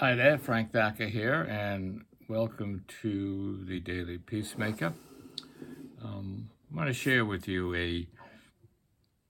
Hi 0.00 0.14
there, 0.14 0.38
Frank 0.38 0.72
Thacker 0.72 1.08
here, 1.08 1.42
and 1.42 2.06
welcome 2.26 2.86
to 3.02 3.62
the 3.66 3.80
Daily 3.80 4.16
Peacemaker. 4.16 4.94
Um, 6.02 6.48
I 6.72 6.76
want 6.78 6.88
to 6.88 6.94
share 6.94 7.26
with 7.26 7.46
you 7.46 7.74
a 7.74 8.08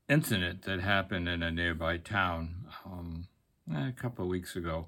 incident 0.08 0.62
that 0.66 0.78
happened 0.78 1.28
in 1.28 1.42
a 1.42 1.50
nearby 1.50 1.96
town 1.96 2.66
um, 2.86 3.26
a 3.74 3.90
couple 3.90 4.24
of 4.24 4.30
weeks 4.30 4.54
ago. 4.54 4.86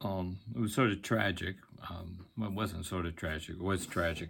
Um, 0.00 0.38
it 0.54 0.60
was 0.60 0.74
sort 0.74 0.92
of 0.92 1.02
tragic. 1.02 1.56
Um, 1.90 2.26
well, 2.38 2.50
it 2.50 2.54
wasn't 2.54 2.86
sort 2.86 3.04
of 3.04 3.16
tragic. 3.16 3.56
It 3.56 3.62
was 3.62 3.86
tragic. 3.86 4.28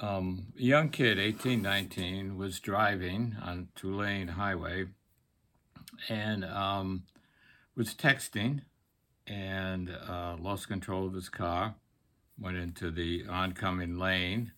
Um, 0.00 0.48
a 0.58 0.62
young 0.62 0.88
kid, 0.88 1.20
18, 1.20 1.62
19, 1.62 2.36
was 2.36 2.58
driving 2.58 3.36
on 3.40 3.68
Tulane 3.76 4.26
Highway 4.26 4.86
and 6.08 6.44
um, 6.44 7.04
was 7.76 7.94
texting 7.94 8.62
and 9.72 9.90
uh, 10.08 10.36
lost 10.38 10.68
control 10.68 11.06
of 11.06 11.14
his 11.14 11.28
car, 11.28 11.74
went 12.38 12.56
into 12.56 12.90
the 12.90 13.24
oncoming 13.28 13.98
lane, 13.98 14.52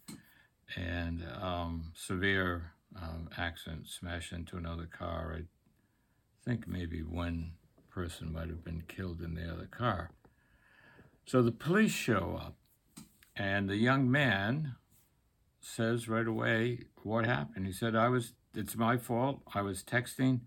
and 0.77 1.25
um, 1.41 1.93
severe 1.95 2.73
um, 3.01 3.29
accident, 3.39 3.87
smashed 3.89 4.33
into 4.33 4.57
another 4.57 4.87
car. 4.87 5.37
I 5.39 5.43
think 6.45 6.67
maybe 6.67 7.03
one 7.03 7.53
person 7.91 8.33
might 8.33 8.49
have 8.49 8.65
been 8.65 8.83
killed 8.89 9.21
in 9.21 9.35
the 9.35 9.51
other 9.51 9.67
car. 9.67 10.11
So 11.27 11.43
the 11.43 11.53
police 11.53 11.93
show 11.93 12.41
up, 12.41 12.57
and 13.37 13.69
the 13.69 13.77
young 13.77 14.11
man 14.11 14.75
says 15.61 16.09
right 16.09 16.27
away 16.27 16.81
what 17.03 17.25
happened. 17.25 17.67
He 17.67 17.73
said, 17.73 17.95
"I 17.95 18.09
was. 18.09 18.35
It's 18.55 18.77
my 18.77 18.97
fault. 18.97 19.41
I 19.55 19.63
was 19.63 19.83
texting, 19.83 20.41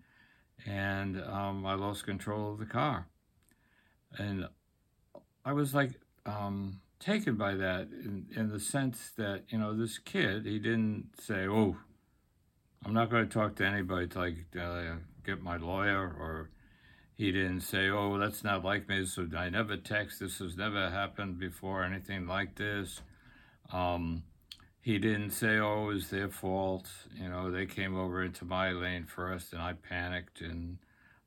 and 0.65 1.21
um, 1.21 1.65
I 1.65 1.73
lost 1.73 2.05
control 2.05 2.51
of 2.51 2.59
the 2.59 2.65
car." 2.65 3.07
and 4.17 4.47
I 5.47 5.53
was 5.53 5.73
like 5.73 5.91
um, 6.25 6.81
taken 6.99 7.35
by 7.35 7.55
that 7.55 7.83
in, 7.83 8.25
in 8.35 8.49
the 8.49 8.59
sense 8.59 9.11
that 9.15 9.43
you 9.47 9.57
know 9.57 9.73
this 9.73 9.97
kid 9.97 10.45
he 10.45 10.59
didn't 10.59 11.11
say 11.21 11.47
oh 11.47 11.77
I'm 12.85 12.93
not 12.93 13.09
going 13.09 13.29
to 13.29 13.33
talk 13.33 13.55
to 13.55 13.65
anybody 13.65 14.07
till 14.07 14.23
I 14.23 14.35
uh, 14.59 14.95
get 15.25 15.41
my 15.41 15.55
lawyer 15.55 16.01
or 16.01 16.49
he 17.15 17.31
didn't 17.31 17.61
say 17.61 17.87
oh 17.87 18.17
that's 18.17 18.43
not 18.43 18.65
like 18.65 18.89
me 18.89 19.05
so 19.05 19.25
I 19.37 19.47
never 19.47 19.77
text 19.77 20.19
this 20.19 20.39
has 20.39 20.57
never 20.57 20.89
happened 20.89 21.39
before 21.39 21.85
anything 21.85 22.27
like 22.27 22.55
this. 22.55 22.99
Um, 23.71 24.23
he 24.81 24.99
didn't 24.99 25.31
say 25.31 25.59
oh 25.59 25.83
it 25.83 25.93
was 25.93 26.09
their 26.09 26.27
fault 26.27 26.89
you 27.15 27.29
know 27.29 27.51
they 27.51 27.65
came 27.65 27.95
over 27.95 28.21
into 28.21 28.43
my 28.43 28.71
lane 28.71 29.05
first 29.05 29.53
and 29.53 29.61
I 29.61 29.75
panicked 29.75 30.41
and 30.41 30.79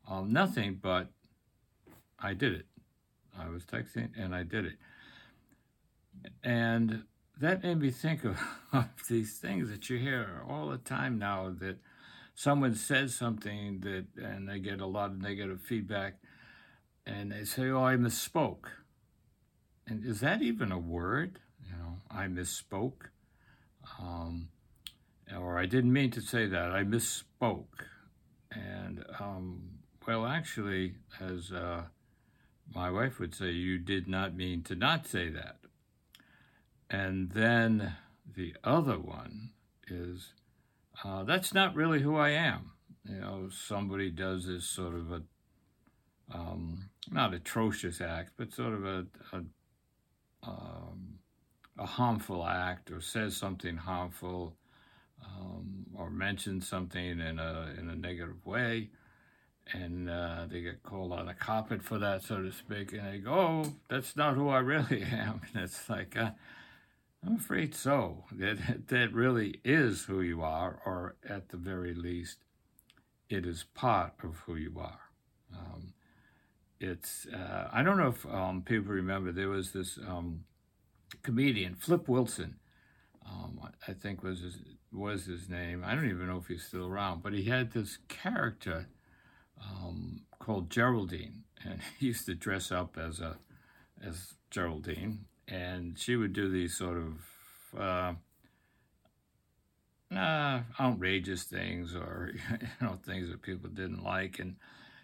um, 0.06 0.30
nothing 0.30 0.78
but 0.82 1.08
I 2.18 2.34
did 2.34 2.52
it 2.52 2.66
I 3.40 3.48
was 3.48 3.64
texting 3.64 4.10
and 4.18 4.34
I 4.34 4.42
did 4.42 4.66
it. 4.66 4.76
And 6.44 7.04
that 7.40 7.62
made 7.62 7.80
me 7.80 7.90
think 7.90 8.24
of, 8.24 8.38
of 8.72 8.88
these 9.08 9.38
things 9.38 9.70
that 9.70 9.88
you 9.88 9.98
hear 9.98 10.42
all 10.48 10.68
the 10.68 10.78
time 10.78 11.18
now 11.18 11.54
that 11.60 11.78
someone 12.34 12.74
says 12.74 13.14
something 13.14 13.80
that 13.80 14.06
and 14.16 14.48
they 14.48 14.58
get 14.58 14.80
a 14.80 14.86
lot 14.86 15.10
of 15.10 15.20
negative 15.20 15.60
feedback 15.60 16.14
and 17.06 17.32
they 17.32 17.44
say, 17.44 17.70
Oh, 17.70 17.84
I 17.84 17.96
misspoke. 17.96 18.66
And 19.86 20.04
is 20.04 20.20
that 20.20 20.42
even 20.42 20.70
a 20.70 20.78
word? 20.78 21.40
You 21.66 21.72
know, 21.72 21.96
I 22.10 22.26
misspoke. 22.26 23.08
Um, 23.98 24.48
or 25.36 25.58
I 25.58 25.66
didn't 25.66 25.92
mean 25.92 26.10
to 26.12 26.20
say 26.20 26.46
that. 26.46 26.70
I 26.72 26.84
misspoke. 26.84 27.86
And 28.52 29.04
um, 29.18 29.62
well, 30.06 30.26
actually, 30.26 30.94
as 31.20 31.52
uh, 31.52 31.82
my 32.74 32.90
wife 32.90 33.18
would 33.18 33.34
say, 33.34 33.50
You 33.50 33.78
did 33.78 34.08
not 34.08 34.34
mean 34.34 34.62
to 34.64 34.74
not 34.74 35.06
say 35.06 35.28
that. 35.30 35.56
And 36.88 37.30
then 37.30 37.96
the 38.26 38.54
other 38.64 38.98
one 38.98 39.50
is, 39.88 40.32
uh, 41.04 41.24
That's 41.24 41.52
not 41.52 41.74
really 41.74 42.02
who 42.02 42.16
I 42.16 42.30
am. 42.30 42.72
You 43.08 43.20
know, 43.20 43.48
somebody 43.50 44.10
does 44.10 44.46
this 44.46 44.64
sort 44.64 44.94
of 44.94 45.12
a, 45.12 45.22
um, 46.32 46.90
not 47.10 47.34
atrocious 47.34 48.00
act, 48.00 48.32
but 48.36 48.52
sort 48.52 48.74
of 48.74 48.84
a, 48.84 49.06
a, 49.32 49.42
um, 50.44 51.18
a 51.78 51.86
harmful 51.86 52.46
act 52.46 52.90
or 52.90 53.00
says 53.00 53.36
something 53.36 53.76
harmful 53.78 54.54
um, 55.24 55.86
or 55.94 56.10
mentions 56.10 56.68
something 56.68 57.20
in 57.20 57.38
a, 57.38 57.74
in 57.78 57.88
a 57.88 57.96
negative 57.96 58.44
way 58.44 58.90
and 59.72 60.08
uh, 60.08 60.46
they 60.50 60.60
get 60.62 60.82
called 60.82 61.12
on 61.12 61.26
the 61.26 61.34
carpet 61.34 61.82
for 61.82 61.98
that, 61.98 62.22
so 62.22 62.42
to 62.42 62.52
speak, 62.52 62.92
and 62.92 63.06
they 63.06 63.18
go, 63.18 63.32
"Oh, 63.32 63.72
that's 63.88 64.16
not 64.16 64.34
who 64.34 64.48
I 64.48 64.58
really 64.58 65.02
am." 65.12 65.40
And 65.52 65.64
it's 65.64 65.88
like, 65.88 66.16
uh, 66.16 66.30
I'm 67.24 67.36
afraid 67.36 67.74
so. 67.74 68.24
That 68.32 68.88
that 68.88 69.12
really 69.12 69.60
is 69.64 70.04
who 70.04 70.20
you 70.20 70.42
are, 70.42 70.80
or 70.84 71.16
at 71.28 71.50
the 71.50 71.56
very 71.56 71.94
least, 71.94 72.38
it 73.28 73.46
is 73.46 73.64
part 73.74 74.14
of 74.22 74.36
who 74.46 74.56
you 74.56 74.76
are. 74.78 75.00
Um, 75.56 75.92
it's 76.80 77.26
uh, 77.26 77.68
I 77.72 77.82
don't 77.82 77.98
know 77.98 78.08
if 78.08 78.26
um, 78.26 78.62
people 78.62 78.92
remember 78.92 79.32
there 79.32 79.48
was 79.48 79.72
this 79.72 79.98
um, 80.06 80.44
comedian 81.22 81.74
Flip 81.74 82.08
Wilson. 82.08 82.56
Um, 83.26 83.60
I 83.86 83.92
think 83.92 84.22
was 84.24 84.40
his, 84.40 84.56
was 84.92 85.26
his 85.26 85.48
name. 85.48 85.84
I 85.86 85.94
don't 85.94 86.08
even 86.08 86.26
know 86.26 86.38
if 86.38 86.46
he's 86.48 86.64
still 86.64 86.86
around, 86.86 87.22
but 87.22 87.32
he 87.32 87.44
had 87.44 87.72
this 87.72 87.98
character 88.08 88.88
um, 89.60 90.22
called 90.38 90.70
Geraldine, 90.70 91.44
and 91.64 91.80
he 91.98 92.06
used 92.06 92.26
to 92.26 92.34
dress 92.34 92.72
up 92.72 92.96
as 92.98 93.20
a 93.20 93.38
as 94.02 94.34
Geraldine, 94.50 95.26
and 95.46 95.98
she 95.98 96.16
would 96.16 96.32
do 96.32 96.48
these 96.48 96.76
sort 96.76 96.96
of 96.96 97.78
uh, 97.78 98.14
uh, 100.14 100.62
outrageous 100.80 101.44
things 101.44 101.94
or 101.94 102.32
you 102.50 102.86
know 102.86 102.98
things 103.04 103.28
that 103.30 103.42
people 103.42 103.68
didn't 103.68 104.02
like, 104.02 104.38
and 104.38 104.56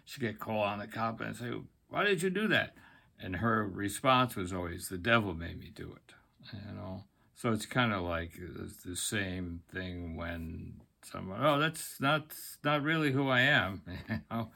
she'd 0.05 0.21
get 0.21 0.39
called 0.39 0.65
on 0.65 0.79
the 0.79 0.87
cop 0.87 1.21
and 1.21 1.35
say, 1.35 1.51
"Why 1.89 2.03
did 2.03 2.21
you 2.21 2.29
do 2.29 2.47
that?" 2.47 2.75
And 3.19 3.37
her 3.37 3.65
response 3.67 4.35
was 4.35 4.53
always, 4.53 4.89
"The 4.89 4.97
devil 4.97 5.33
made 5.33 5.59
me 5.59 5.71
do 5.73 5.95
it," 5.95 6.13
you 6.53 6.73
know. 6.75 7.03
So 7.35 7.51
it's 7.51 7.67
kind 7.67 7.93
of 7.93 8.01
like 8.01 8.39
the 8.83 8.95
same 8.95 9.61
thing 9.71 10.15
when 10.15 10.81
someone, 11.11 11.43
oh, 11.43 11.59
that's 11.59 11.99
not 11.99 12.33
not 12.63 12.83
really 12.83 13.11
who 13.11 13.29
I 13.29 13.41
am. 13.41 13.81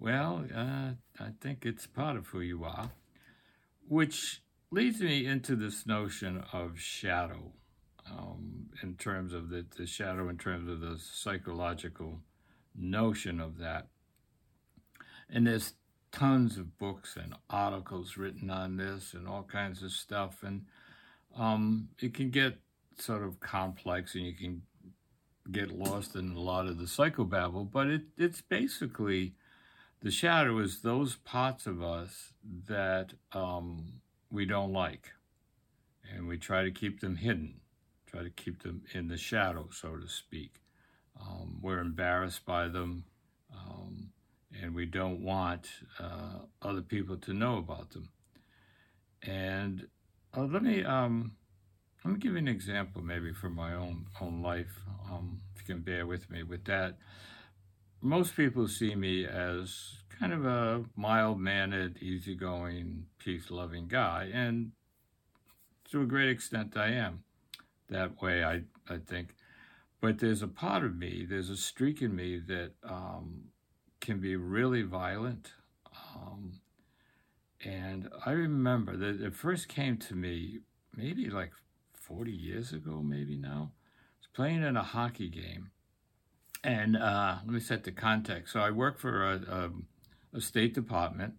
Well, 0.00 0.44
uh, 0.54 0.92
I 1.18 1.30
think 1.40 1.66
it's 1.66 1.88
part 1.88 2.16
of 2.16 2.28
who 2.28 2.40
you 2.40 2.62
are, 2.62 2.92
which 3.88 4.42
leads 4.70 5.00
me 5.00 5.26
into 5.26 5.56
this 5.56 5.86
notion 5.86 6.44
of 6.52 6.78
shadow, 6.78 7.50
um, 8.08 8.68
in 8.80 8.94
terms 8.94 9.32
of 9.32 9.50
the, 9.50 9.66
the 9.76 9.86
shadow, 9.86 10.28
in 10.28 10.38
terms 10.38 10.70
of 10.70 10.80
the 10.80 10.98
psychological 10.98 12.20
notion 12.76 13.40
of 13.40 13.58
that. 13.58 13.88
And 15.28 15.48
there's 15.48 15.74
tons 16.12 16.58
of 16.58 16.78
books 16.78 17.16
and 17.16 17.34
articles 17.50 18.16
written 18.16 18.50
on 18.50 18.76
this 18.76 19.14
and 19.14 19.26
all 19.26 19.42
kinds 19.42 19.82
of 19.82 19.90
stuff. 19.90 20.44
And 20.44 20.66
um, 21.36 21.88
it 21.98 22.14
can 22.14 22.30
get 22.30 22.58
sort 22.98 23.24
of 23.24 23.40
complex 23.40 24.14
and 24.14 24.24
you 24.24 24.34
can 24.34 24.62
get 25.50 25.70
lost 25.70 26.14
in 26.14 26.32
a 26.32 26.40
lot 26.40 26.66
of 26.66 26.78
the 26.78 26.84
psychobabble, 26.84 27.70
but 27.70 27.86
it, 27.86 28.02
it's 28.16 28.40
basically 28.42 29.34
the 30.00 30.10
shadow 30.10 30.58
is 30.58 30.82
those 30.82 31.16
parts 31.16 31.66
of 31.66 31.82
us 31.82 32.32
that 32.66 33.14
um, 33.32 34.00
we 34.30 34.44
don't 34.44 34.72
like. 34.72 35.12
And 36.14 36.26
we 36.26 36.38
try 36.38 36.62
to 36.64 36.70
keep 36.70 37.00
them 37.00 37.16
hidden, 37.16 37.60
try 38.06 38.22
to 38.22 38.30
keep 38.30 38.62
them 38.62 38.82
in 38.94 39.08
the 39.08 39.18
shadow, 39.18 39.68
so 39.70 39.96
to 39.96 40.08
speak. 40.08 40.62
Um, 41.20 41.58
we're 41.60 41.80
embarrassed 41.80 42.46
by 42.46 42.68
them, 42.68 43.04
um, 43.54 44.10
and 44.62 44.74
we 44.74 44.86
don't 44.86 45.20
want 45.20 45.68
uh, 45.98 46.38
other 46.62 46.80
people 46.80 47.16
to 47.18 47.34
know 47.34 47.58
about 47.58 47.90
them. 47.90 48.08
And 49.22 49.88
uh, 50.34 50.44
let 50.44 50.62
me 50.62 50.84
um, 50.84 51.32
let 52.04 52.14
me 52.14 52.20
give 52.20 52.32
you 52.32 52.38
an 52.38 52.48
example, 52.48 53.02
maybe 53.02 53.32
from 53.32 53.54
my 53.54 53.74
own 53.74 54.06
own 54.20 54.42
life. 54.42 54.80
Um, 55.10 55.40
if 55.54 55.62
you 55.62 55.74
can 55.74 55.82
bear 55.82 56.06
with 56.06 56.30
me 56.30 56.42
with 56.42 56.64
that, 56.64 56.98
most 58.00 58.36
people 58.36 58.68
see 58.68 58.94
me 58.94 59.26
as 59.26 59.96
kind 60.18 60.32
of 60.32 60.44
a 60.44 60.84
mild-mannered, 60.96 61.98
easygoing, 62.02 63.06
peace-loving 63.18 63.88
guy, 63.88 64.30
and 64.32 64.72
to 65.90 66.02
a 66.02 66.06
great 66.06 66.28
extent, 66.28 66.76
I 66.76 66.88
am 66.88 67.24
that 67.88 68.20
way. 68.20 68.44
I 68.44 68.62
I 68.88 68.98
think, 68.98 69.34
but 70.00 70.18
there's 70.18 70.42
a 70.42 70.48
part 70.48 70.84
of 70.84 70.96
me, 70.96 71.26
there's 71.28 71.50
a 71.50 71.56
streak 71.56 72.02
in 72.02 72.14
me 72.14 72.38
that 72.46 72.72
um, 72.84 73.50
can 74.00 74.20
be 74.20 74.36
really 74.36 74.82
violent. 74.82 75.52
Um, 76.14 76.52
and 77.64 78.08
I 78.24 78.30
remember 78.30 78.96
that 78.96 79.20
it 79.20 79.34
first 79.34 79.68
came 79.68 79.96
to 79.98 80.14
me 80.14 80.60
maybe 80.94 81.28
like 81.28 81.52
40 82.08 82.32
years 82.32 82.72
ago, 82.72 83.02
maybe 83.02 83.36
now. 83.36 83.72
I 83.72 84.20
was 84.20 84.28
playing 84.34 84.62
in 84.62 84.76
a 84.76 84.82
hockey 84.82 85.28
game. 85.28 85.70
And 86.64 86.96
uh, 86.96 87.36
let 87.44 87.52
me 87.52 87.60
set 87.60 87.84
the 87.84 87.92
context. 87.92 88.52
So 88.52 88.60
I 88.60 88.70
work 88.70 88.98
for 88.98 89.24
a, 89.24 89.36
a, 89.36 90.38
a, 90.38 90.40
State 90.40 90.74
Department, 90.74 91.34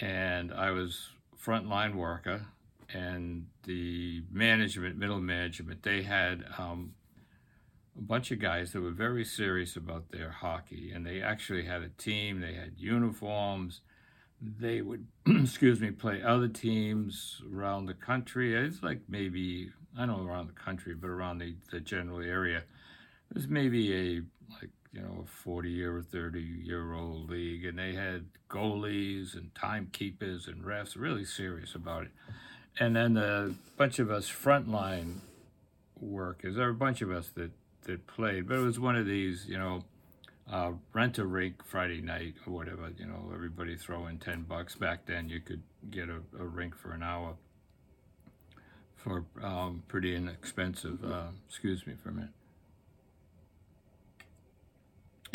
and 0.00 0.50
I 0.50 0.70
was 0.70 1.10
frontline 1.38 1.94
worker 1.94 2.46
and 2.92 3.46
the 3.64 4.22
management, 4.30 4.96
middle 4.96 5.20
management, 5.20 5.82
they 5.82 6.02
had 6.02 6.44
um, 6.58 6.94
a 7.96 8.02
bunch 8.02 8.30
of 8.30 8.38
guys 8.38 8.72
that 8.72 8.80
were 8.80 8.90
very 8.90 9.24
serious 9.24 9.76
about 9.76 10.10
their 10.10 10.30
hockey, 10.30 10.90
and 10.92 11.06
they 11.06 11.20
actually 11.20 11.64
had 11.64 11.82
a 11.82 11.88
team. 11.90 12.40
They 12.40 12.54
had 12.54 12.74
uniforms. 12.76 13.80
They 14.40 14.80
would, 14.80 15.06
excuse 15.26 15.80
me, 15.80 15.90
play 15.90 16.22
other 16.22 16.48
teams 16.48 17.42
around 17.52 17.86
the 17.86 17.94
country. 17.94 18.54
It's 18.54 18.82
like 18.82 19.00
maybe 19.08 19.70
I 19.98 20.06
don't 20.06 20.24
know 20.24 20.30
around 20.30 20.48
the 20.48 20.60
country, 20.60 20.94
but 20.94 21.08
around 21.08 21.38
the, 21.38 21.54
the 21.70 21.80
general 21.80 22.20
area. 22.20 22.62
There's 23.32 23.48
maybe 23.48 23.94
a 23.94 24.22
like 24.60 24.70
you 24.92 25.00
know 25.00 25.24
a 25.24 25.26
40 25.26 25.70
year 25.70 25.96
or 25.96 26.02
30 26.02 26.40
year 26.40 26.94
old 26.94 27.30
league, 27.30 27.64
and 27.64 27.78
they 27.78 27.94
had 27.94 28.26
goalies 28.48 29.34
and 29.34 29.54
timekeepers 29.54 30.46
and 30.46 30.64
refs, 30.64 30.96
really 30.96 31.24
serious 31.24 31.74
about 31.74 32.04
it. 32.04 32.10
And 32.78 32.94
then 32.96 33.16
a 33.16 33.52
bunch 33.76 33.98
of 33.98 34.10
us 34.10 34.28
frontline 34.28 35.18
workers, 36.00 36.56
there 36.56 36.66
were 36.66 36.70
a 36.70 36.74
bunch 36.74 37.02
of 37.02 37.10
us 37.10 37.30
that 37.30 37.50
that 37.84 38.06
played, 38.06 38.46
but 38.48 38.58
it 38.58 38.62
was 38.62 38.78
one 38.78 38.96
of 38.96 39.06
these, 39.06 39.46
you 39.46 39.58
know, 39.58 39.84
uh, 40.50 40.72
rent 40.92 41.18
a 41.18 41.24
rink 41.24 41.64
Friday 41.64 42.00
night 42.00 42.34
or 42.46 42.52
whatever. 42.52 42.90
You 42.96 43.06
know, 43.06 43.30
everybody 43.32 43.76
throw 43.76 44.06
in 44.06 44.18
ten 44.18 44.42
bucks. 44.42 44.74
Back 44.74 45.06
then, 45.06 45.28
you 45.28 45.40
could 45.40 45.62
get 45.90 46.08
a, 46.08 46.20
a 46.38 46.44
rink 46.44 46.76
for 46.76 46.92
an 46.92 47.02
hour 47.02 47.36
for 49.02 49.24
um, 49.42 49.82
pretty 49.88 50.14
inexpensive. 50.14 51.04
Uh, 51.04 51.28
excuse 51.48 51.86
me 51.86 51.94
for 52.02 52.10
a 52.10 52.12
minute. 52.12 52.30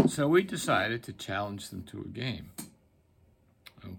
So 0.07 0.27
we 0.27 0.43
decided 0.43 1.03
to 1.03 1.13
challenge 1.13 1.69
them 1.69 1.83
to 1.83 2.01
a 2.01 2.07
game. 2.07 2.51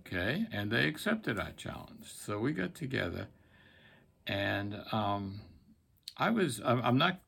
Okay, 0.07 0.47
and 0.53 0.71
they 0.71 0.89
accepted 0.89 1.39
our 1.39 1.53
challenge. 1.53 2.07
So 2.07 2.39
we 2.39 2.53
got 2.53 2.75
together, 2.75 3.29
and 4.27 4.83
um, 4.91 5.41
I 6.17 6.31
was, 6.31 6.61
I'm 6.65 6.99
not 6.99 7.21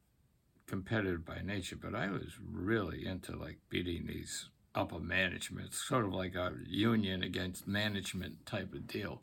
competitive 0.66 1.24
by 1.24 1.40
nature, 1.42 1.76
but 1.76 1.94
I 1.94 2.10
was 2.10 2.34
really 2.42 3.06
into 3.06 3.36
like 3.36 3.58
beating 3.68 4.06
these 4.06 4.48
upper 4.74 4.98
management, 4.98 5.72
sort 5.72 6.04
of 6.04 6.12
like 6.12 6.34
a 6.34 6.52
union 6.66 7.22
against 7.22 7.66
management 7.66 8.44
type 8.46 8.72
of 8.74 8.86
deal. 8.86 9.22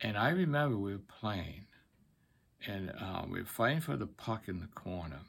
And 0.00 0.16
I 0.16 0.30
remember 0.30 0.76
we 0.76 0.92
were 0.92 0.98
playing, 0.98 1.66
and 2.66 2.92
uh, 3.00 3.24
we 3.28 3.40
were 3.40 3.46
fighting 3.46 3.80
for 3.80 3.96
the 3.96 4.06
puck 4.06 4.48
in 4.48 4.60
the 4.60 4.66
corner, 4.66 5.20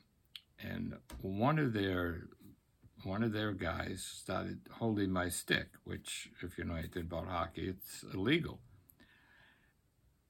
and 0.62 0.96
one 1.22 1.60
of 1.60 1.74
their 1.74 2.28
one 3.04 3.24
of 3.24 3.32
their 3.32 3.54
guys 3.54 4.04
started 4.04 4.60
holding 4.72 5.12
my 5.12 5.30
stick, 5.30 5.68
which, 5.86 6.30
if 6.42 6.58
you 6.58 6.66
know 6.66 6.76
anything 6.76 7.04
about 7.04 7.28
hockey, 7.28 7.70
it's 7.70 8.04
illegal. 8.14 8.60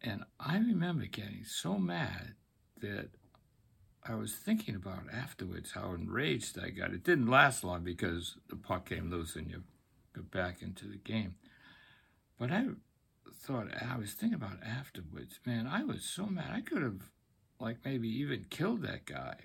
And 0.01 0.23
I 0.39 0.57
remember 0.57 1.05
getting 1.05 1.43
so 1.45 1.77
mad 1.77 2.35
that 2.81 3.09
I 4.07 4.15
was 4.15 4.33
thinking 4.33 4.75
about 4.75 5.03
afterwards 5.13 5.71
how 5.73 5.93
enraged 5.93 6.57
I 6.57 6.69
got. 6.69 6.93
It 6.93 7.03
didn't 7.03 7.27
last 7.27 7.63
long 7.63 7.83
because 7.83 8.37
the 8.49 8.55
puck 8.55 8.87
came 8.87 9.09
loose 9.09 9.35
and 9.35 9.49
you 9.49 9.63
got 10.13 10.31
back 10.31 10.61
into 10.61 10.85
the 10.85 10.97
game. 10.97 11.35
But 12.39 12.51
I 12.51 12.67
thought, 13.39 13.67
I 13.81 13.97
was 13.97 14.13
thinking 14.13 14.35
about 14.35 14.63
afterwards, 14.63 15.39
man, 15.45 15.67
I 15.67 15.83
was 15.83 16.03
so 16.03 16.25
mad. 16.25 16.51
I 16.51 16.61
could 16.61 16.81
have, 16.81 17.09
like, 17.59 17.77
maybe 17.85 18.07
even 18.07 18.45
killed 18.49 18.81
that 18.83 19.05
guy. 19.05 19.35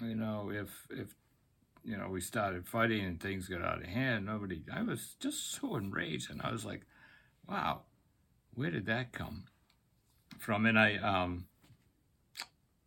You 0.00 0.14
know, 0.14 0.50
if, 0.50 0.86
if, 0.90 1.14
you 1.84 1.96
know, 1.96 2.08
we 2.08 2.20
started 2.20 2.66
fighting 2.66 3.04
and 3.04 3.20
things 3.20 3.48
got 3.48 3.62
out 3.62 3.82
of 3.82 3.88
hand, 3.88 4.26
nobody, 4.26 4.62
I 4.72 4.82
was 4.82 5.16
just 5.20 5.52
so 5.52 5.76
enraged. 5.76 6.30
And 6.30 6.40
I 6.42 6.50
was 6.50 6.64
like, 6.64 6.82
wow, 7.48 7.82
where 8.54 8.70
did 8.70 8.86
that 8.86 9.12
come 9.12 9.44
from? 10.38 10.64
And 10.66 10.78
I, 10.78 10.96
um, 10.96 11.46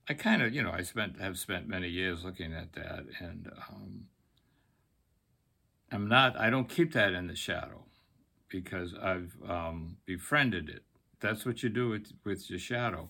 I 0.08 0.14
kind 0.14 0.42
of, 0.42 0.54
you 0.54 0.62
know, 0.62 0.72
I 0.72 0.84
spent 0.84 1.20
have 1.20 1.38
spent 1.40 1.68
many 1.68 1.88
years 1.88 2.24
looking 2.24 2.54
at 2.54 2.74
that, 2.74 3.06
and 3.20 3.52
um, 3.70 4.06
I'm 5.92 6.08
not. 6.08 6.38
I 6.38 6.52
don't 6.52 6.70
keep 6.70 6.94
that 6.94 7.14
in 7.14 7.26
the 7.28 7.36
shadow 7.36 7.86
because 8.62 8.94
I've 8.94 9.36
um, 9.48 9.98
befriended 10.06 10.70
it. 10.70 10.84
That's 11.20 11.46
what 11.46 11.64
you 11.64 11.70
do 11.70 11.90
with 11.90 12.12
with 12.24 12.50
your 12.50 12.60
shadow. 12.60 13.10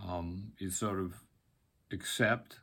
Um, 0.00 0.52
you 0.58 0.70
sort 0.70 0.98
of 0.98 1.14
accept 1.92 2.60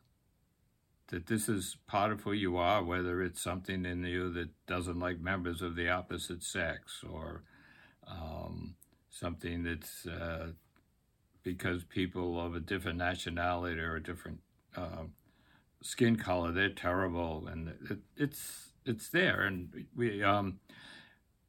that 1.10 1.28
this 1.28 1.48
is 1.48 1.78
part 1.88 2.12
of 2.12 2.22
who 2.22 2.34
you 2.34 2.58
are, 2.58 2.84
whether 2.84 3.22
it's 3.22 3.42
something 3.42 3.86
in 3.86 4.04
you 4.04 4.32
that 4.34 4.50
doesn't 4.66 5.00
like 5.00 5.20
members 5.20 5.62
of 5.62 5.76
the 5.76 5.90
opposite 5.90 6.44
sex 6.44 7.04
or 7.10 7.44
um, 8.08 8.76
something 9.10 9.64
that's 9.64 10.06
uh, 10.06 10.48
because 11.44 11.84
people 11.86 12.40
of 12.46 12.56
a 12.56 12.60
different 12.60 12.98
nationality 12.98 13.80
or 13.80 13.96
a 13.96 14.04
different 14.04 14.40
uh, 14.76 15.06
skin 15.82 16.18
color, 16.18 16.52
they're 16.52 16.70
terrible, 16.70 17.48
and 17.48 17.70
it, 17.90 18.00
it's 18.18 18.70
it's 18.86 19.10
there. 19.10 19.42
And 19.42 19.86
we, 19.96 20.24
um, 20.24 20.60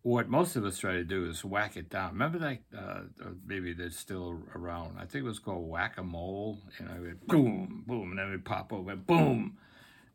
what 0.02 0.28
most 0.28 0.56
of 0.56 0.64
us 0.64 0.78
try 0.78 0.92
to 0.92 1.04
do 1.04 1.26
is 1.26 1.44
whack 1.44 1.76
it 1.76 1.90
down. 1.90 2.12
Remember 2.12 2.38
that? 2.38 2.58
Uh, 2.76 3.00
maybe 3.44 3.72
they're 3.72 3.90
still 3.90 4.40
around. 4.54 4.96
I 4.98 5.02
think 5.06 5.24
it 5.24 5.28
was 5.28 5.38
called 5.38 5.68
whack 5.68 5.94
a 5.98 6.02
mole. 6.02 6.58
You 6.78 6.86
know, 6.86 7.12
boom, 7.26 7.84
boom, 7.86 8.10
and 8.10 8.18
then 8.18 8.30
we 8.30 8.38
pop 8.38 8.72
over, 8.72 8.94
boom, 8.94 9.58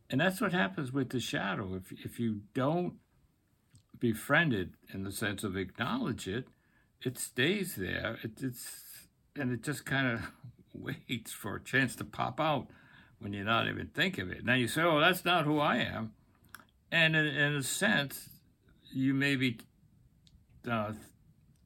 and 0.09 0.21
that's 0.21 0.39
what 0.39 0.53
happens 0.53 0.91
with 0.91 1.09
the 1.09 1.19
shadow. 1.19 1.75
If 1.75 1.91
if 2.05 2.19
you 2.19 2.41
don't 2.53 2.95
befriend 3.99 4.53
it 4.53 4.69
in 4.93 5.03
the 5.03 5.11
sense 5.11 5.43
of 5.43 5.55
acknowledge 5.57 6.27
it, 6.27 6.47
it 7.01 7.17
stays 7.17 7.75
there. 7.75 8.17
It, 8.23 8.41
it's 8.41 9.07
and 9.35 9.51
it 9.51 9.63
just 9.63 9.85
kind 9.85 10.07
of 10.07 10.31
waits 10.73 11.31
for 11.31 11.55
a 11.55 11.63
chance 11.63 11.95
to 11.97 12.05
pop 12.05 12.39
out 12.39 12.67
when 13.19 13.33
you're 13.33 13.45
not 13.45 13.67
even 13.67 13.87
thinking 13.87 14.25
of 14.25 14.31
it. 14.31 14.45
Now 14.45 14.55
you 14.55 14.67
say, 14.67 14.81
"Oh, 14.81 15.01
that's 15.01 15.25
not 15.25 15.45
who 15.45 15.59
I 15.59 15.77
am," 15.77 16.13
and 16.89 17.15
in, 17.17 17.25
in 17.25 17.55
a 17.55 17.63
sense, 17.63 18.29
you 18.93 19.13
may 19.13 19.35
be 19.35 19.59
uh, 20.69 20.93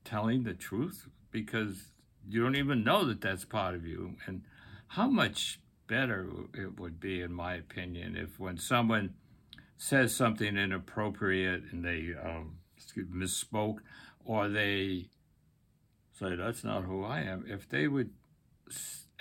telling 0.03 0.44
the 0.44 0.53
truth 0.53 1.07
because 1.31 1.91
you 2.27 2.41
don't 2.41 2.55
even 2.55 2.83
know 2.83 3.05
that 3.05 3.21
that's 3.21 3.45
part 3.45 3.75
of 3.75 3.85
you. 3.85 4.15
And 4.25 4.44
how 4.89 5.07
much 5.07 5.59
better 5.88 6.27
it 6.53 6.79
would 6.79 6.99
be, 6.99 7.21
in 7.21 7.33
my 7.33 7.55
opinion, 7.55 8.15
if 8.15 8.39
when 8.39 8.57
someone 8.57 9.13
says 9.77 10.15
something 10.15 10.57
inappropriate 10.57 11.63
and 11.71 11.83
they 11.85 12.13
um, 12.21 12.57
misspoke 12.97 13.77
or 14.25 14.49
they 14.49 15.09
say, 16.13 16.35
that's 16.35 16.63
not 16.63 16.83
who 16.83 17.03
I 17.03 17.21
am, 17.21 17.45
if 17.47 17.69
they 17.69 17.88
would 17.88 18.12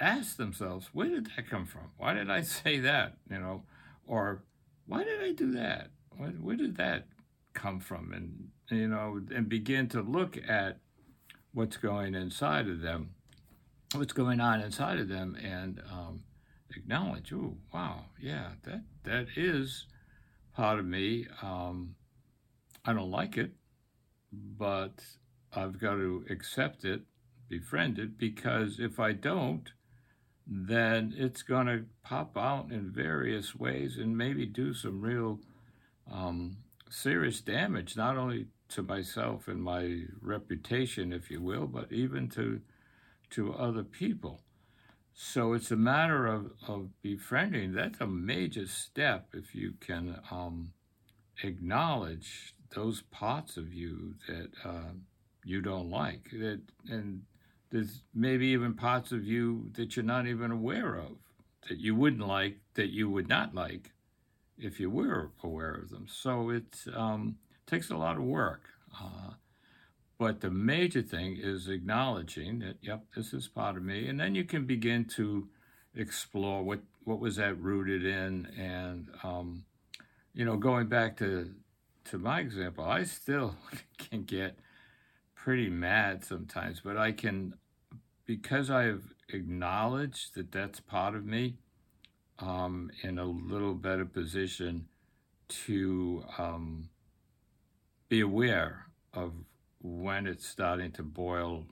ask 0.00 0.36
themselves, 0.36 0.90
where 0.92 1.08
did 1.08 1.30
that 1.36 1.48
come 1.48 1.66
from? 1.66 1.90
Why 1.96 2.14
did 2.14 2.30
I 2.30 2.40
say 2.42 2.78
that? 2.80 3.16
You 3.30 3.38
know, 3.38 3.62
or 4.06 4.42
why 4.86 5.04
did 5.04 5.20
I 5.22 5.32
do 5.32 5.52
that? 5.52 5.88
Where, 6.16 6.30
where 6.30 6.56
did 6.56 6.76
that 6.76 7.06
come 7.52 7.80
from? 7.80 8.12
And, 8.12 8.48
you 8.70 8.88
know, 8.88 9.20
and 9.34 9.48
begin 9.48 9.88
to 9.88 10.02
look 10.02 10.36
at 10.48 10.78
what's 11.52 11.76
going 11.76 12.14
inside 12.14 12.68
of 12.68 12.80
them, 12.80 13.10
what's 13.94 14.12
going 14.12 14.40
on 14.40 14.60
inside 14.60 14.98
of 14.98 15.08
them, 15.08 15.36
and 15.42 15.80
um, 15.90 16.24
acknowledge, 16.74 17.32
oh, 17.32 17.56
wow, 17.72 18.04
yeah, 18.20 18.50
that 18.64 18.82
that 19.04 19.26
is 19.36 19.86
part 20.54 20.78
of 20.78 20.84
me. 20.84 21.26
Um, 21.42 21.94
I 22.84 22.92
don't 22.92 23.10
like 23.10 23.36
it, 23.36 23.52
but 24.32 25.02
I've 25.52 25.80
got 25.80 25.94
to 25.94 26.24
accept 26.30 26.84
it, 26.84 27.02
befriend 27.48 27.98
it, 27.98 28.18
because 28.18 28.78
if 28.78 29.00
I 29.00 29.12
don't, 29.12 29.70
then 30.46 31.14
it's 31.16 31.42
going 31.42 31.66
to 31.66 31.84
pop 32.04 32.36
out 32.36 32.70
in 32.70 32.92
various 32.92 33.54
ways 33.54 33.96
and 33.96 34.16
maybe 34.16 34.46
do 34.46 34.74
some 34.74 35.00
real 35.00 35.40
um, 36.12 36.58
serious 36.88 37.40
damage, 37.40 37.96
not 37.96 38.16
only 38.16 38.46
to 38.70 38.82
myself 38.82 39.48
and 39.48 39.62
my 39.62 40.02
reputation, 40.20 41.12
if 41.12 41.30
you 41.30 41.40
will, 41.40 41.66
but 41.66 41.92
even 41.92 42.28
to 42.30 42.60
to 43.30 43.54
other 43.54 43.82
people. 43.82 44.40
So 45.12 45.54
it's 45.54 45.70
a 45.70 45.76
matter 45.76 46.26
of, 46.26 46.52
of 46.68 46.90
befriending. 47.02 47.72
That's 47.72 48.00
a 48.00 48.06
major 48.06 48.66
step 48.66 49.28
if 49.32 49.54
you 49.54 49.72
can 49.80 50.20
um, 50.30 50.72
acknowledge 51.42 52.54
those 52.74 53.02
parts 53.10 53.56
of 53.56 53.72
you 53.72 54.14
that 54.28 54.50
uh, 54.64 54.92
you 55.44 55.60
don't 55.60 55.90
like 55.90 56.30
that 56.32 56.60
and 56.88 57.22
there's 57.70 58.02
maybe 58.14 58.48
even 58.48 58.74
parts 58.74 59.12
of 59.12 59.24
you 59.24 59.70
that 59.74 59.96
you're 59.96 60.04
not 60.04 60.26
even 60.26 60.50
aware 60.50 60.96
of 60.96 61.12
that 61.68 61.78
you 61.78 61.94
wouldn't 61.94 62.26
like 62.26 62.58
that 62.74 62.90
you 62.90 63.08
would 63.08 63.28
not 63.28 63.54
like 63.54 63.92
if 64.58 64.80
you 64.80 64.90
were 64.90 65.30
aware 65.42 65.74
of 65.74 65.90
them 65.90 66.06
so 66.08 66.50
it's 66.50 66.88
um, 66.94 67.36
takes 67.66 67.90
a 67.90 67.96
lot 67.96 68.16
of 68.16 68.22
work 68.22 68.68
uh, 69.00 69.30
but 70.18 70.40
the 70.40 70.50
major 70.50 71.02
thing 71.02 71.36
is 71.40 71.68
acknowledging 71.68 72.58
that 72.60 72.76
yep 72.80 73.04
this 73.14 73.32
is 73.32 73.48
part 73.48 73.76
of 73.76 73.82
me 73.82 74.08
and 74.08 74.18
then 74.18 74.34
you 74.34 74.44
can 74.44 74.66
begin 74.66 75.04
to 75.04 75.48
explore 75.94 76.62
what 76.62 76.80
what 77.04 77.20
was 77.20 77.36
that 77.36 77.58
rooted 77.60 78.04
in 78.04 78.46
and 78.58 79.08
um, 79.22 79.64
you 80.34 80.44
know 80.44 80.56
going 80.56 80.86
back 80.86 81.16
to 81.16 81.50
to 82.04 82.18
my 82.18 82.40
example 82.40 82.84
i 82.84 83.02
still 83.02 83.56
can 83.98 84.22
get 84.22 84.56
pretty 85.46 85.70
mad 85.70 86.24
sometimes, 86.24 86.80
but 86.80 86.96
I 86.96 87.12
can, 87.12 87.54
because 88.24 88.68
I've 88.68 89.14
acknowledged 89.28 90.34
that 90.34 90.50
that's 90.50 90.80
part 90.80 91.14
of 91.14 91.24
me, 91.24 91.54
um, 92.40 92.90
in 93.04 93.20
a 93.20 93.24
little 93.24 93.74
better 93.74 94.04
position 94.04 94.88
to 95.66 96.24
um, 96.36 96.88
be 98.08 98.20
aware 98.20 98.86
of 99.12 99.32
when 99.80 100.26
it's 100.26 100.46
starting 100.46 100.92
to 100.92 101.02
boil, 101.02 101.66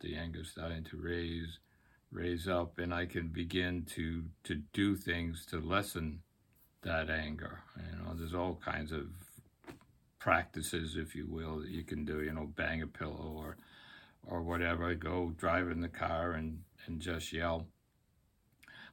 the 0.00 0.16
anger 0.16 0.44
starting 0.44 0.84
to 0.84 0.96
raise, 0.96 1.58
raise 2.10 2.48
up, 2.48 2.78
and 2.78 2.92
I 2.94 3.06
can 3.06 3.28
begin 3.28 3.84
to 3.94 4.24
to 4.44 4.62
do 4.72 4.96
things 4.96 5.44
to 5.46 5.60
lessen 5.60 6.20
that 6.82 7.10
anger. 7.10 7.60
You 7.76 7.98
know, 7.98 8.14
there's 8.14 8.34
all 8.34 8.60
kinds 8.64 8.92
of 8.92 9.08
practices, 10.18 10.96
if 10.96 11.14
you 11.14 11.26
will, 11.28 11.60
that 11.60 11.70
you 11.70 11.84
can 11.84 12.04
do. 12.04 12.22
You 12.22 12.32
know, 12.32 12.46
bang 12.46 12.82
a 12.82 12.86
pillow 12.86 13.34
or 13.36 13.56
or 14.26 14.42
whatever. 14.42 14.94
Go 14.94 15.32
drive 15.36 15.70
in 15.70 15.80
the 15.80 15.88
car 15.88 16.32
and 16.32 16.62
and 16.86 17.00
just 17.00 17.32
yell. 17.32 17.66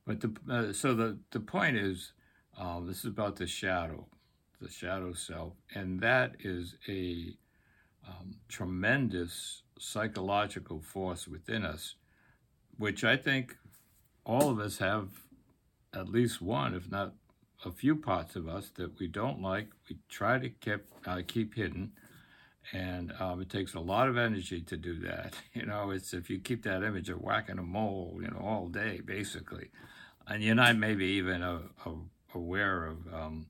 But 0.06 0.22
the 0.22 0.36
uh, 0.50 0.74
so 0.74 0.94
the 0.94 1.18
the 1.32 1.40
point 1.40 1.78
is, 1.78 2.14
um, 2.58 2.88
this 2.88 3.00
is 3.00 3.06
about 3.06 3.38
the 3.38 3.48
shadow, 3.48 4.08
the 4.62 4.70
shadow 4.70 5.14
self, 5.14 5.54
and 5.74 6.00
that 6.02 6.36
is 6.40 6.76
a 6.88 7.36
um, 8.08 8.36
tremendous 8.48 9.64
psychological 9.80 10.82
force 10.82 11.28
within 11.28 11.66
us, 11.66 11.96
which 12.78 13.04
I 13.04 13.18
think 13.18 13.58
all 14.26 14.50
of 14.50 14.60
us 14.60 14.78
have 14.78 15.10
at 15.94 16.10
least 16.10 16.42
one, 16.42 16.74
if 16.74 16.90
not 16.92 17.14
a 17.64 17.72
few 17.72 17.96
parts 17.96 18.36
of 18.36 18.48
us 18.48 18.72
that 18.76 19.00
we 19.00 19.08
don't 19.08 19.42
like. 19.42 19.68
We 19.90 19.98
try 20.10 20.40
to 20.40 20.50
keep 20.50 20.82
uh, 21.06 21.22
keep 21.26 21.56
hidden, 21.56 21.92
and 22.74 23.14
um, 23.20 23.42
it 23.42 23.50
takes 23.50 23.74
a 23.74 23.80
lot 23.80 24.08
of 24.10 24.18
energy 24.18 24.62
to 24.62 24.78
do 24.78 25.00
that. 25.02 25.36
You 25.54 25.66
know, 25.66 25.92
it's 25.92 26.14
if 26.14 26.30
you 26.30 26.40
keep 26.40 26.64
that 26.64 26.84
image 26.84 27.10
of 27.10 27.22
whacking 27.22 27.60
a 27.60 27.64
mole, 27.64 28.20
you 28.22 28.28
know, 28.28 28.42
all 28.44 28.68
day 28.68 29.00
basically, 29.04 29.70
and 30.28 30.44
you're 30.44 30.56
not 30.56 30.76
maybe 30.78 31.06
even 31.06 31.42
a, 31.42 31.62
a, 31.86 31.92
aware 32.34 32.86
of 32.86 32.98
um, 33.14 33.48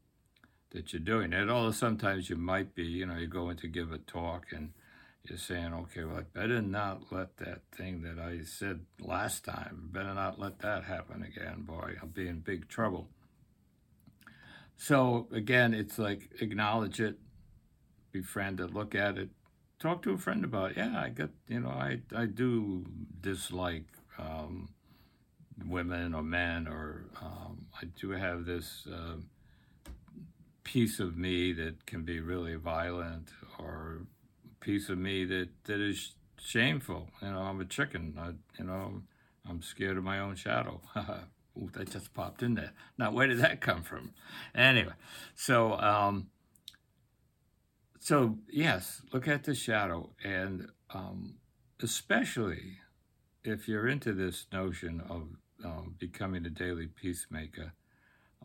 that 0.76 0.92
you're 0.92 1.00
doing 1.00 1.32
it. 1.32 1.50
Although 1.50 1.72
sometimes 1.72 2.30
you 2.30 2.36
might 2.36 2.76
be, 2.76 2.84
you 2.84 3.06
know, 3.06 3.16
you're 3.16 3.28
going 3.28 3.58
to 3.58 3.68
give 3.68 3.94
a 3.94 3.98
talk 3.98 4.48
and 4.52 4.74
you're 5.24 5.38
saying, 5.38 5.74
okay, 5.74 6.04
well, 6.04 6.18
I 6.18 6.22
better 6.22 6.62
not 6.62 7.12
let 7.12 7.38
that 7.38 7.62
thing 7.76 8.02
that 8.02 8.20
I 8.20 8.44
said 8.44 8.82
last 9.00 9.46
time, 9.46 9.90
better 9.92 10.14
not 10.14 10.38
let 10.38 10.60
that 10.60 10.84
happen 10.84 11.24
again. 11.24 11.62
Boy, 11.62 11.94
I'll 12.02 12.10
be 12.10 12.28
in 12.28 12.42
big 12.42 12.68
trouble. 12.68 13.08
So 14.76 15.28
again, 15.32 15.74
it's 15.74 15.98
like 15.98 16.30
acknowledge 16.42 17.00
it, 17.00 17.18
befriend 18.12 18.60
it, 18.60 18.74
look 18.74 18.94
at 18.94 19.18
it, 19.18 19.30
talk 19.80 20.02
to 20.04 20.12
a 20.12 20.18
friend 20.18 20.44
about 20.44 20.72
it. 20.72 20.78
Yeah, 20.78 21.00
I 21.00 21.10
got, 21.10 21.30
you 21.48 21.62
know, 21.62 21.70
I, 21.70 22.02
I 22.14 22.26
do 22.26 22.86
dislike 23.22 23.88
um, 24.20 24.68
women 25.66 26.14
or 26.14 26.22
men, 26.22 26.68
or 26.68 27.06
um, 27.22 27.66
I 27.82 27.86
do 28.00 28.10
have 28.12 28.46
this 28.46 28.86
uh, 28.94 29.16
piece 30.66 31.00
of 31.00 31.16
me 31.16 31.54
that 31.54 31.86
can 31.86 32.04
be 32.04 32.20
really 32.20 32.56
violent, 32.56 33.30
or 33.58 34.02
piece 34.60 34.90
of 34.90 34.98
me 34.98 35.24
that, 35.24 35.48
that 35.64 35.80
is 35.80 36.16
shameful. 36.38 37.08
You 37.22 37.32
know, 37.32 37.40
I'm 37.40 37.62
a 37.62 37.66
chicken. 37.66 38.16
I, 38.20 38.32
you 38.60 38.68
know, 38.68 39.04
I'm 39.50 39.62
scared 39.62 39.98
of 39.98 40.04
my 40.04 40.20
own 40.20 40.36
shadow. 40.36 40.82
Ooh, 41.58 41.70
that 41.74 41.90
just 41.90 42.14
popped 42.14 42.44
in 42.44 42.56
there. 42.56 42.72
Now, 42.98 43.12
where 43.12 43.28
did 43.28 43.40
that 43.40 43.62
come 43.62 43.82
from? 43.82 44.12
Anyway, 44.54 44.92
so 45.36 45.74
um, 45.80 46.28
so 48.00 48.38
yes, 48.52 49.02
look 49.14 49.28
at 49.28 49.46
the 49.46 49.56
shadow, 49.56 50.10
and 50.24 50.68
um, 50.94 51.36
especially 51.82 52.80
if 53.44 53.68
you're 53.68 53.88
into 53.88 54.12
this 54.12 54.48
notion 54.52 55.02
of 55.10 55.30
um, 55.64 55.96
becoming 55.98 56.46
a 56.46 56.50
daily 56.50 56.88
peacemaker, 56.88 57.74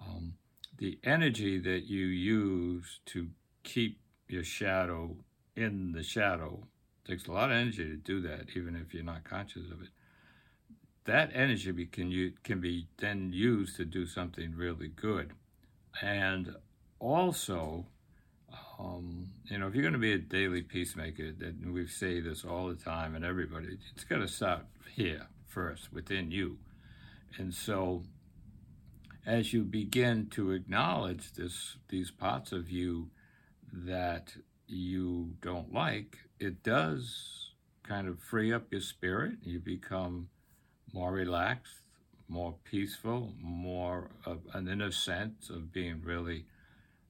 um, 0.00 0.34
the 0.80 0.98
energy 1.04 1.58
that 1.58 1.84
you 1.84 2.06
use 2.06 3.00
to 3.04 3.28
keep 3.62 4.00
your 4.28 4.42
shadow 4.42 5.14
in 5.54 5.92
the 5.92 6.02
shadow 6.02 6.66
takes 7.06 7.26
a 7.26 7.32
lot 7.32 7.50
of 7.50 7.56
energy 7.56 7.84
to 7.84 7.96
do 7.96 8.22
that, 8.22 8.46
even 8.56 8.74
if 8.74 8.94
you're 8.94 9.04
not 9.04 9.22
conscious 9.22 9.70
of 9.70 9.82
it. 9.82 9.88
That 11.04 11.30
energy 11.34 11.86
can 11.86 12.10
you 12.10 12.32
can 12.44 12.60
be 12.60 12.88
then 12.98 13.30
used 13.32 13.76
to 13.76 13.84
do 13.84 14.06
something 14.06 14.54
really 14.56 14.88
good, 14.88 15.32
and 16.00 16.54
also, 16.98 17.86
um, 18.78 19.28
you 19.44 19.58
know, 19.58 19.66
if 19.66 19.74
you're 19.74 19.82
going 19.82 19.92
to 19.92 19.98
be 19.98 20.12
a 20.12 20.18
daily 20.18 20.62
peacemaker, 20.62 21.32
that 21.32 21.54
we 21.66 21.86
say 21.86 22.20
this 22.20 22.44
all 22.44 22.68
the 22.68 22.74
time, 22.74 23.14
and 23.14 23.24
everybody, 23.24 23.78
it's 23.94 24.04
got 24.04 24.18
to 24.18 24.28
start 24.28 24.66
here 24.94 25.26
first 25.46 25.92
within 25.92 26.30
you 26.30 26.58
and 27.38 27.54
so, 27.54 28.02
as 29.26 29.52
you 29.52 29.64
begin 29.64 30.28
to 30.30 30.52
acknowledge 30.52 31.32
this, 31.32 31.76
these 31.88 32.10
parts 32.10 32.52
of 32.52 32.70
you 32.70 33.10
that 33.72 34.34
you 34.66 35.34
don't 35.42 35.72
like, 35.72 36.18
it 36.38 36.62
does 36.62 37.52
kind 37.82 38.08
of 38.08 38.20
free 38.20 38.52
up 38.52 38.70
your 38.70 38.80
spirit. 38.80 39.34
You 39.42 39.58
become 39.58 40.28
more 40.92 41.12
relaxed, 41.12 41.82
more 42.28 42.54
peaceful, 42.64 43.32
more 43.40 44.10
of 44.24 44.40
an 44.54 44.68
inner 44.68 44.92
sense 44.92 45.50
of 45.50 45.72
being 45.72 46.00
really 46.02 46.46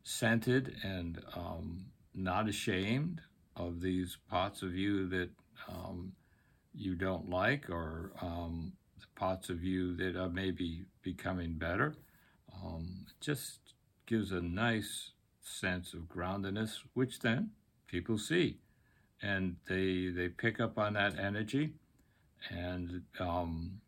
centered 0.03 0.75
and 0.83 1.23
um, 1.37 1.85
not 2.15 2.49
ashamed 2.49 3.21
of 3.57 3.81
these 3.81 4.17
parts 4.29 4.63
of 4.63 4.75
you 4.75 5.09
that 5.09 5.31
um, 5.69 6.13
you 6.75 6.95
don't 6.95 7.29
like 7.29 7.69
or 7.69 8.13
um, 8.23 8.73
parts 9.15 9.51
of 9.51 9.63
you 9.63 9.97
that 9.97 10.17
are 10.17 10.29
maybe 10.29 10.85
becoming 11.03 11.55
better. 11.55 11.95
Um, 12.63 13.07
it 13.09 13.25
just 13.25 13.59
gives 14.07 14.33
a 14.33 14.41
nice 14.41 15.13
sense 15.43 15.95
of 15.95 16.01
groundedness, 16.03 16.79
which 16.95 17.21
then 17.21 17.51
people 17.87 18.19
see, 18.19 18.59
and 19.23 19.57
they 19.69 20.09
they 20.09 20.29
pick 20.29 20.61
up 20.61 20.79
on 20.79 20.95
that 20.95 21.19
energy. 21.19 21.75
And 22.51 23.03
um, 23.19 23.81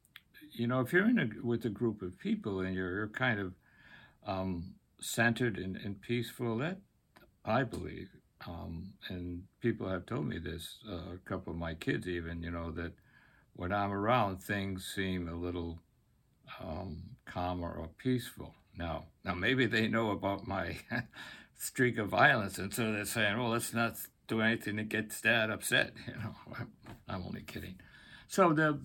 you 0.53 0.67
know, 0.67 0.81
if 0.81 0.93
you're 0.93 1.09
in 1.09 1.19
a, 1.19 1.47
with 1.47 1.65
a 1.65 1.71
group 1.71 2.03
of 2.03 2.19
people 2.19 2.61
and 2.61 2.75
you're, 2.75 2.93
you're 2.93 3.09
kind 3.09 3.41
of 3.41 3.53
um, 4.27 4.75
centered 5.01 5.57
and, 5.59 5.77
and, 5.77 6.01
peaceful, 6.01 6.59
that 6.59 6.79
I 7.45 7.65
believe, 7.65 8.09
um, 8.47 8.93
and 9.09 9.43
people 9.61 9.89
have 9.89 10.07
told 10.07 10.27
me 10.27 10.39
this, 10.39 10.79
uh, 10.89 11.15
a 11.15 11.19
couple 11.25 11.53
of 11.53 11.59
my 11.59 11.75
kids 11.75 12.07
even, 12.07 12.43
you 12.43 12.51
know, 12.51 12.71
that 12.73 12.93
when 13.55 13.73
I'm 13.73 13.93
around, 13.93 14.43
things 14.43 14.91
seem 14.95 15.29
a 15.29 15.35
little 15.35 15.79
um, 16.61 17.03
calmer 17.27 17.71
or 17.71 17.89
peaceful. 17.99 18.55
Now, 18.77 19.05
now 19.25 19.35
maybe 19.35 19.67
they 19.67 19.89
know 19.89 20.11
about 20.11 20.47
my 20.47 20.79
streak 21.59 21.99
of 21.99 22.09
violence, 22.09 22.59
and 22.59 22.73
so 22.73 22.93
they're 22.93 23.05
saying, 23.05 23.39
"Well, 23.39 23.51
let's 23.51 23.75
not 23.75 23.97
do 24.29 24.41
anything 24.41 24.77
that 24.77 24.89
gets 24.89 25.21
Dad 25.21 25.51
upset." 25.51 25.93
You 26.07 26.15
know, 26.15 26.35
I'm 27.09 27.23
only 27.25 27.43
kidding. 27.43 27.77
So 28.29 28.53
the 28.53 28.81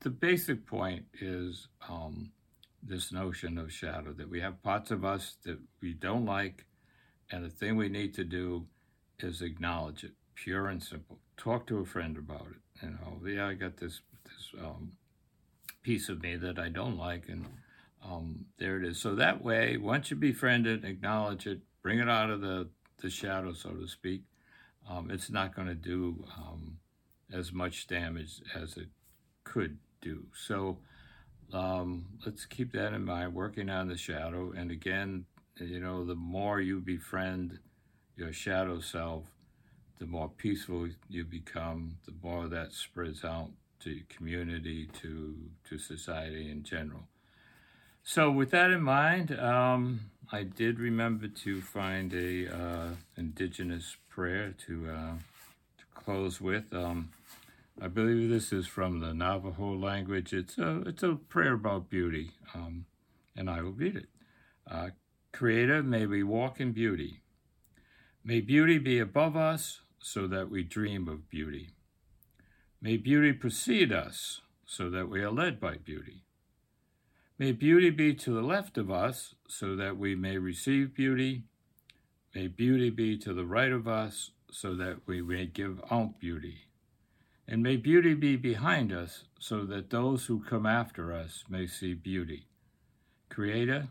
the 0.00 0.10
basic 0.10 0.66
point 0.66 1.04
is 1.20 1.68
um, 1.88 2.32
this 2.82 3.12
notion 3.12 3.58
of 3.58 3.72
shadow 3.72 4.12
that 4.14 4.28
we 4.28 4.40
have 4.40 4.62
parts 4.62 4.90
of 4.90 5.04
us 5.04 5.36
that 5.44 5.58
we 5.80 5.94
don't 5.94 6.24
like, 6.24 6.64
and 7.30 7.44
the 7.44 7.50
thing 7.50 7.76
we 7.76 7.88
need 7.88 8.14
to 8.14 8.24
do 8.24 8.66
is 9.20 9.42
acknowledge 9.42 10.02
it, 10.02 10.12
pure 10.34 10.66
and 10.66 10.82
simple. 10.82 11.18
Talk 11.36 11.66
to 11.68 11.78
a 11.78 11.84
friend 11.84 12.16
about 12.16 12.48
it 12.50 12.69
you 12.82 12.90
know, 12.90 13.20
yeah, 13.26 13.48
I 13.48 13.54
got 13.54 13.76
this 13.76 14.00
this 14.24 14.60
um, 14.60 14.92
piece 15.82 16.08
of 16.08 16.22
me 16.22 16.36
that 16.36 16.58
I 16.58 16.68
don't 16.68 16.96
like, 16.96 17.28
and 17.28 17.46
um, 18.04 18.46
there 18.58 18.76
it 18.76 18.84
is. 18.84 18.98
So 18.98 19.14
that 19.14 19.42
way, 19.42 19.76
once 19.76 20.10
you 20.10 20.16
befriend 20.16 20.66
it, 20.66 20.84
acknowledge 20.84 21.46
it, 21.46 21.60
bring 21.82 21.98
it 21.98 22.08
out 22.08 22.30
of 22.30 22.40
the 22.40 22.68
the 23.00 23.10
shadow, 23.10 23.52
so 23.52 23.70
to 23.70 23.88
speak, 23.88 24.22
um, 24.88 25.10
it's 25.10 25.30
not 25.30 25.54
going 25.54 25.68
to 25.68 25.74
do 25.74 26.24
um, 26.36 26.76
as 27.32 27.52
much 27.52 27.86
damage 27.86 28.42
as 28.54 28.76
it 28.76 28.88
could 29.44 29.78
do. 30.00 30.24
So 30.34 30.78
um, 31.52 32.06
let's 32.26 32.44
keep 32.44 32.72
that 32.72 32.92
in 32.92 33.04
mind. 33.04 33.34
Working 33.34 33.70
on 33.70 33.88
the 33.88 33.96
shadow, 33.96 34.52
and 34.56 34.70
again, 34.70 35.24
you 35.58 35.80
know, 35.80 36.04
the 36.04 36.14
more 36.14 36.60
you 36.60 36.80
befriend 36.80 37.58
your 38.16 38.32
shadow 38.32 38.80
self, 38.80 39.24
the 40.00 40.06
more 40.06 40.30
peaceful 40.30 40.88
you 41.08 41.24
become, 41.24 41.98
the 42.06 42.14
more 42.22 42.48
that 42.48 42.72
spreads 42.72 43.24
out 43.24 43.50
to 43.80 44.00
community, 44.08 44.88
to 45.02 45.36
to 45.68 45.78
society 45.78 46.50
in 46.50 46.64
general. 46.64 47.04
So, 48.02 48.30
with 48.30 48.50
that 48.50 48.70
in 48.70 48.82
mind, 48.82 49.38
um, 49.38 50.00
I 50.32 50.42
did 50.42 50.80
remember 50.80 51.28
to 51.28 51.60
find 51.60 52.12
a 52.14 52.48
uh, 52.48 52.88
indigenous 53.16 53.96
prayer 54.08 54.54
to, 54.66 54.88
uh, 54.88 55.14
to 55.78 55.84
close 55.94 56.40
with. 56.40 56.72
Um, 56.72 57.10
I 57.80 57.88
believe 57.88 58.30
this 58.30 58.52
is 58.52 58.66
from 58.66 59.00
the 59.00 59.12
Navajo 59.12 59.74
language. 59.74 60.32
It's 60.32 60.56
a 60.58 60.82
it's 60.86 61.02
a 61.02 61.14
prayer 61.14 61.54
about 61.54 61.90
beauty, 61.90 62.30
um, 62.54 62.86
and 63.36 63.50
I 63.50 63.62
will 63.62 63.72
read 63.72 63.96
it. 63.96 64.08
Uh, 64.70 64.90
Creator, 65.32 65.82
may 65.82 66.06
we 66.06 66.22
walk 66.22 66.58
in 66.58 66.72
beauty. 66.72 67.20
May 68.24 68.40
beauty 68.40 68.78
be 68.78 68.98
above 68.98 69.36
us, 69.36 69.80
so 70.02 70.26
that 70.26 70.50
we 70.50 70.62
dream 70.62 71.08
of 71.08 71.28
beauty. 71.28 71.70
May 72.80 72.96
beauty 72.96 73.32
precede 73.32 73.92
us, 73.92 74.40
so 74.64 74.88
that 74.90 75.08
we 75.08 75.20
are 75.20 75.30
led 75.30 75.60
by 75.60 75.76
beauty. 75.76 76.22
May 77.38 77.52
beauty 77.52 77.90
be 77.90 78.14
to 78.14 78.32
the 78.32 78.42
left 78.42 78.78
of 78.78 78.90
us, 78.90 79.34
so 79.48 79.76
that 79.76 79.96
we 79.96 80.14
may 80.14 80.38
receive 80.38 80.94
beauty. 80.94 81.44
May 82.34 82.48
beauty 82.48 82.90
be 82.90 83.18
to 83.18 83.34
the 83.34 83.44
right 83.44 83.72
of 83.72 83.88
us, 83.88 84.30
so 84.50 84.74
that 84.74 84.98
we 85.06 85.22
may 85.22 85.46
give 85.46 85.80
out 85.90 86.18
beauty. 86.18 86.66
And 87.48 87.62
may 87.62 87.76
beauty 87.76 88.14
be 88.14 88.36
behind 88.36 88.92
us, 88.92 89.24
so 89.38 89.64
that 89.64 89.90
those 89.90 90.26
who 90.26 90.42
come 90.42 90.66
after 90.66 91.12
us 91.12 91.44
may 91.48 91.66
see 91.66 91.94
beauty. 91.94 92.46
Creator, 93.28 93.88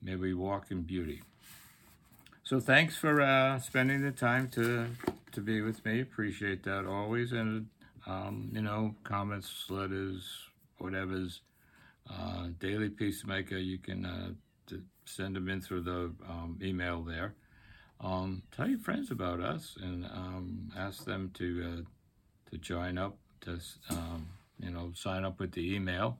may 0.00 0.16
we 0.16 0.32
walk 0.32 0.70
in 0.70 0.82
beauty. 0.82 1.22
So 2.42 2.60
thanks 2.60 2.96
for 2.96 3.20
uh, 3.20 3.58
spending 3.60 4.02
the 4.02 4.12
time 4.12 4.48
to 4.50 4.86
to 5.32 5.40
be 5.40 5.60
with 5.60 5.84
me. 5.84 6.00
Appreciate 6.00 6.62
that 6.64 6.86
always, 6.86 7.32
and 7.32 7.66
um, 8.06 8.50
you 8.52 8.62
know, 8.62 8.94
comments, 9.04 9.66
letters, 9.68 10.24
whatever's 10.78 11.42
uh, 12.10 12.48
daily 12.58 12.88
peacemaker. 12.88 13.58
You 13.58 13.78
can 13.78 14.04
uh, 14.04 14.30
send 15.04 15.36
them 15.36 15.48
in 15.48 15.60
through 15.60 15.82
the 15.82 16.12
um, 16.28 16.58
email 16.62 17.02
there. 17.02 17.34
Um, 18.00 18.42
tell 18.56 18.68
your 18.68 18.78
friends 18.78 19.10
about 19.10 19.40
us 19.40 19.76
and 19.82 20.06
um, 20.06 20.72
ask 20.76 21.04
them 21.04 21.30
to 21.34 21.78
uh, 21.78 22.50
to 22.50 22.58
join 22.58 22.96
up 22.98 23.16
to 23.42 23.58
um, 23.90 24.28
you 24.58 24.70
know 24.70 24.92
sign 24.94 25.24
up 25.24 25.38
with 25.38 25.52
the 25.52 25.74
email, 25.74 26.18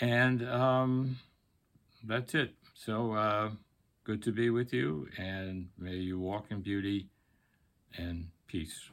and 0.00 0.46
um, 0.48 1.16
that's 2.04 2.34
it. 2.34 2.54
So 2.74 3.12
uh, 3.12 3.50
good 4.04 4.22
to 4.24 4.32
be 4.32 4.50
with 4.50 4.72
you, 4.72 5.08
and 5.18 5.68
may 5.78 5.96
you 5.96 6.20
walk 6.20 6.46
in 6.50 6.60
beauty 6.60 7.08
and 7.98 8.28
peace. 8.46 8.90